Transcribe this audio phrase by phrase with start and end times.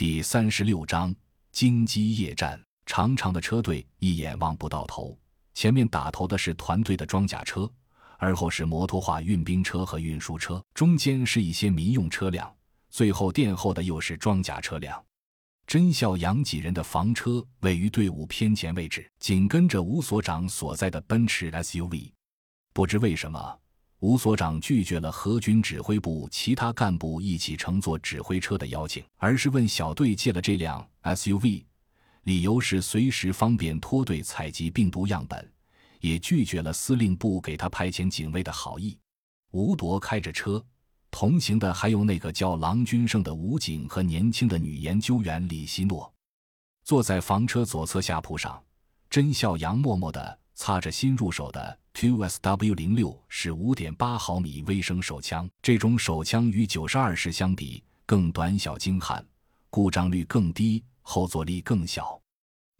[0.00, 1.14] 第三十六章
[1.52, 2.58] 京畿夜战。
[2.86, 5.14] 长长的车队一眼望不到头，
[5.52, 7.70] 前面打头的是团队的装甲车，
[8.16, 12.50] 而后是摩托化运兵车和运输车，中间是一些民用车辆，
[12.88, 15.04] 最后殿后的又是装甲车辆。
[15.66, 22.10] 甄孝阳几人的房车位于队伍偏前位置，紧跟着吴所长所在的奔驰 SUV。
[22.72, 23.58] 不知为什么，
[24.00, 31.64] 吴所长拒绝了何军指挥部其他干部一起乘坐指挥车的邀请，而是问小队借了这辆 SUV，
[32.22, 35.46] 理由是随时方便脱队采集病毒样本，
[36.00, 38.98] 也拒绝了司令部给他派遣警卫的好意。
[39.52, 40.64] 吴铎开着车。
[41.12, 46.14] 同行的还有那个叫郎君胜的武警和年轻的女研究员李希诺。
[46.84, 48.62] 坐在房车左侧下铺上，
[49.10, 55.48] 甄孝阳默默地擦着新入手的 QSW 零六是五点八毫米微声手枪。
[55.62, 59.24] 这种手枪与九十二式相比更短小精悍，
[59.68, 62.20] 故障率更低，后坐力更小，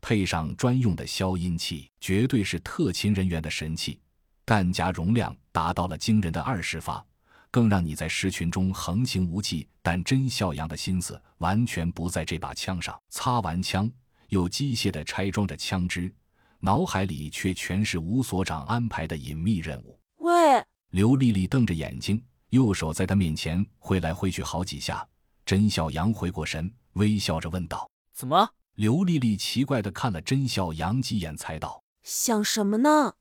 [0.01, 4.01] 配上专用的消音器，绝对是特勤人员的神器。
[4.45, 7.05] 弹夹容量达到了惊人的二十发。
[7.53, 12.97] 更让你在狮群中横行无忌，但真孝阳的心思完全不在这把枪上。
[13.09, 13.91] 擦完枪，
[14.29, 16.15] 又机械地拆装着枪支，
[16.61, 19.99] 脑海里却全是吴所长安排的隐秘任务。
[20.19, 25.07] 喂，刘丽丽瞪着眼睛，右手在他面前挥来挥去好几下。
[25.45, 33.15] 甄小阳回过神，微笑着问道：“怎么？”刘丽丽奇怪的看了甄小阳几眼，才道：“想什么呢？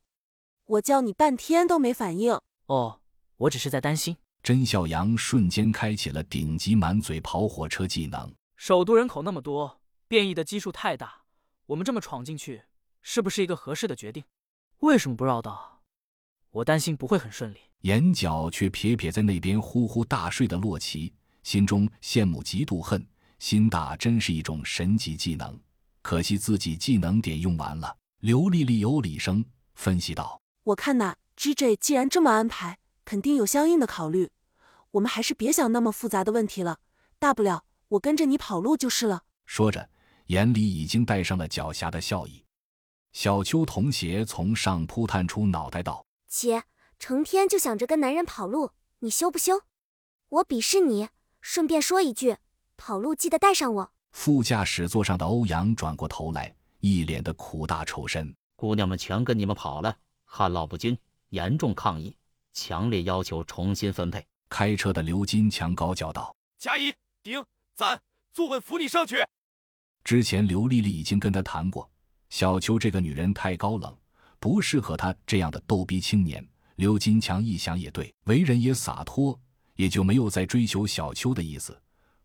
[0.65, 3.01] 我叫你半天都没反应。”哦。
[3.37, 4.17] 我只是在担心。
[4.43, 8.33] 甄小阳瞬间开启了顶级满嘴跑火车技能。
[8.57, 9.79] 首都人口那么多，
[10.09, 11.23] 变异的基数太大，
[11.67, 12.63] 我们这么闯进去，
[13.01, 14.23] 是不是一个合适的决定？
[14.79, 15.81] 为什么不绕道？
[16.51, 17.57] 我担心不会很顺利。
[17.81, 23.05] 眼角却撇撇在那边呼呼大睡的洛奇，心中羡慕嫉妒恨。
[23.39, 25.57] 心大真是一种神级技能，
[26.01, 27.95] 可惜自己技能点用完了。
[28.19, 34.29] 刘丽丽有理声分析道：“我看呐，GJ 既然这么安排。”肯定有相应的考虑，
[34.91, 36.79] 我们还是别想那么复杂的问题了。
[37.17, 39.23] 大不了我跟着你跑路就是了。
[39.47, 39.89] 说着，
[40.27, 42.45] 眼里已经带上了狡黠的笑意。
[43.11, 46.63] 小秋童鞋从上铺探出脑袋道：“姐，
[46.99, 49.61] 成天就想着跟男人跑路，你羞不羞？
[50.29, 51.09] 我鄙视你。
[51.41, 52.37] 顺便说一句，
[52.75, 60.97] 跑路记得带上我。”副驾驶座上的欧阳转过头来，一脸的苦大仇深：“姑娘们全跟你们跑了，旱涝不均
[61.29, 62.15] 严重抗议。”
[62.53, 64.25] 强烈要求重新分配。
[64.49, 66.93] 开车的刘金强高叫道：“加一
[67.23, 67.43] 顶
[67.75, 68.01] 咱，
[68.33, 69.23] 坐稳扶你上去。”
[70.03, 71.89] 之前刘丽丽已经跟他谈过，
[72.29, 73.95] 小秋这个女人太高冷，
[74.39, 76.45] 不适合他这样的逗逼青年。
[76.75, 79.37] 刘金强一想也对，为人也洒脱，
[79.75, 81.77] 也就没有再追求小秋的意思。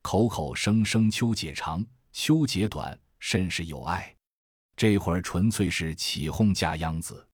[0.03, 4.15] 口口声声秋姐长，秋姐短，甚是有爱，
[4.77, 7.27] 这会儿纯粹是起哄架秧子。